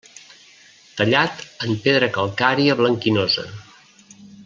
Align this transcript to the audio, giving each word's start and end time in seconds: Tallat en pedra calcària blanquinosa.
Tallat 1.01 1.43
en 1.67 1.77
pedra 1.83 2.09
calcària 2.17 2.77
blanquinosa. 2.83 3.47